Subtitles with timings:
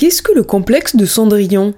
[0.00, 1.74] Qu'est-ce que le complexe de Cendrillon?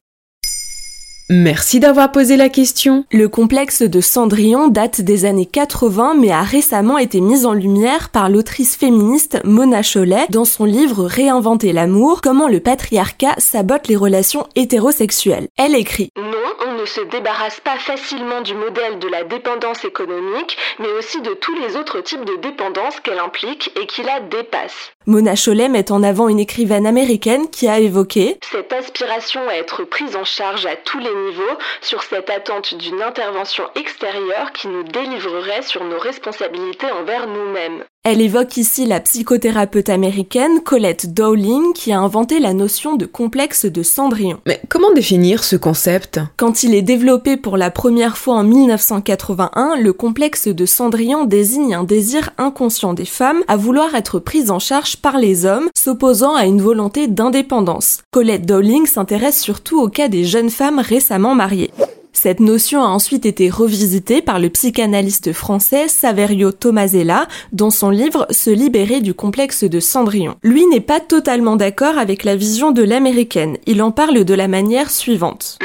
[1.29, 3.05] Merci d'avoir posé la question.
[3.11, 8.11] Le complexe de Cendrillon date des années 80 mais a récemment été mis en lumière
[8.11, 13.97] par l'autrice féministe Mona Chollet dans son livre Réinventer l'amour, comment le patriarcat sabote les
[13.97, 15.49] relations hétérosexuelles.
[15.59, 20.57] Elle écrit Non, on ne se débarrasse pas facilement du modèle de la dépendance économique,
[20.79, 24.93] mais aussi de tous les autres types de dépendance qu'elle implique et qui la dépassent.
[25.07, 29.83] Mona Chollet met en avant une écrivaine américaine qui a évoqué Cette aspiration à être
[29.85, 34.85] prise en charge à tous les niveaux sur cette attente d'une intervention extérieure qui nous
[34.85, 37.83] délivrerait sur nos responsabilités envers nous-mêmes.
[38.05, 43.65] Elle évoque ici la psychothérapeute américaine Colette Dowling qui a inventé la notion de complexe
[43.65, 44.41] de Cendrillon.
[44.45, 46.19] Mais comment définir ce concept?
[46.37, 51.77] Quand il est développé pour la première fois en 1981, le complexe de Cendrillon désigne
[51.77, 56.35] un désir inconscient des femmes à vouloir être prises en charge par les hommes, s'opposant
[56.35, 58.03] à une volonté d'indépendance.
[58.11, 61.71] Colette Dowling s'intéresse surtout au cas des jeunes femmes récemment mariées.
[62.13, 68.29] Cette notion a ensuite été revisitée par le psychanalyste français Saverio Tomasella dans son livre
[68.31, 70.37] Se libérer du complexe de Cendrillon.
[70.45, 73.57] Lui n'est pas totalement d'accord avec la vision de l'américaine.
[73.67, 75.59] Il en parle de la manière suivante.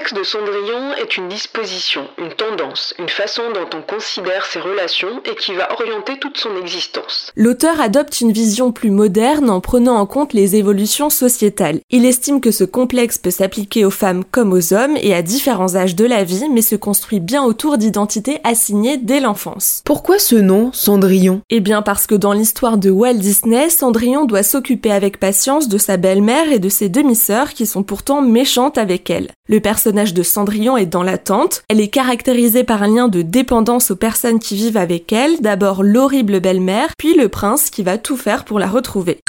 [0.00, 5.20] Complexe de Cendrillon est une disposition, une tendance, une façon dont on considère ses relations
[5.30, 7.30] et qui va orienter toute son existence.
[7.36, 11.80] L'auteur adopte une vision plus moderne en prenant en compte les évolutions sociétales.
[11.90, 15.76] Il estime que ce complexe peut s'appliquer aux femmes comme aux hommes et à différents
[15.76, 19.82] âges de la vie, mais se construit bien autour d'identités assignées dès l'enfance.
[19.84, 21.42] Pourquoi ce nom, Cendrillon?
[21.50, 25.78] Eh bien parce que dans l'histoire de Walt Disney, Cendrillon doit s'occuper avec patience de
[25.78, 29.28] sa belle-mère et de ses demi-sœurs qui sont pourtant méchantes avec elle.
[29.48, 33.90] Le personnage de Cendrillon est dans l'attente, elle est caractérisée par un lien de dépendance
[33.90, 38.16] aux personnes qui vivent avec elle, d'abord l'horrible belle-mère, puis le prince qui va tout
[38.16, 39.20] faire pour la retrouver.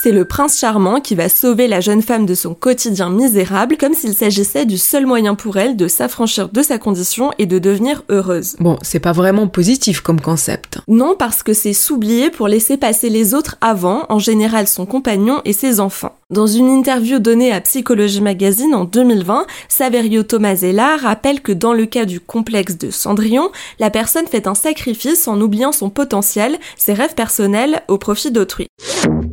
[0.00, 3.94] C'est le prince charmant qui va sauver la jeune femme de son quotidien misérable comme
[3.94, 8.04] s'il s'agissait du seul moyen pour elle de s'affranchir de sa condition et de devenir
[8.08, 8.54] heureuse.
[8.60, 10.78] Bon, c'est pas vraiment positif comme concept.
[10.86, 15.40] Non, parce que c'est s'oublier pour laisser passer les autres avant, en général son compagnon
[15.44, 16.14] et ses enfants.
[16.30, 21.86] Dans une interview donnée à Psychologie Magazine en 2020, Saverio Tomasella rappelle que dans le
[21.86, 23.50] cas du complexe de Cendrillon,
[23.80, 28.68] la personne fait un sacrifice en oubliant son potentiel, ses rêves personnels au profit d'autrui.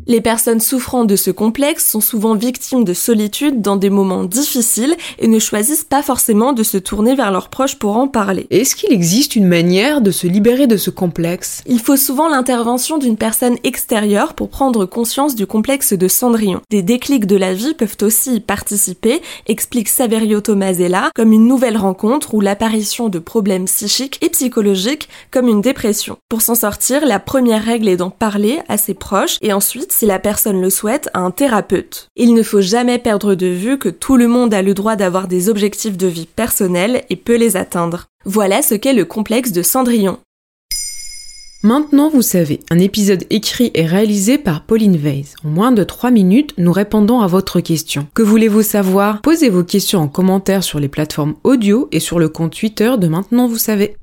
[0.08, 4.96] Les personnes souffrant de ce complexe sont souvent victimes de solitude dans des moments difficiles
[5.20, 8.46] et ne choisissent pas forcément de se tourner vers leurs proches pour en parler.
[8.52, 11.64] Est-ce qu'il existe une manière de se libérer de ce complexe?
[11.66, 16.62] Il faut souvent l'intervention d'une personne extérieure pour prendre conscience du complexe de Cendrillon.
[16.70, 21.78] Des déclics de la vie peuvent aussi y participer, explique Saverio Tomasella, comme une nouvelle
[21.78, 26.18] rencontre ou l'apparition de problèmes psychiques et psychologiques comme une dépression.
[26.30, 30.06] Pour s'en sortir, la première règle est d'en parler à ses proches et ensuite si
[30.06, 32.10] la personne le souhaite, à un thérapeute.
[32.16, 35.28] Il ne faut jamais perdre de vue que tout le monde a le droit d'avoir
[35.28, 38.06] des objectifs de vie personnels et peut les atteindre.
[38.26, 40.20] Voilà ce qu'est le complexe de Cendrillon.
[41.64, 45.34] Maintenant, vous savez, un épisode écrit et réalisé par Pauline Weiss.
[45.44, 48.06] En moins de 3 minutes, nous répondons à votre question.
[48.14, 49.20] Que voulez-vous savoir?
[49.22, 53.08] Posez vos questions en commentaire sur les plateformes audio et sur le compte Twitter de
[53.08, 53.96] Maintenant, vous savez.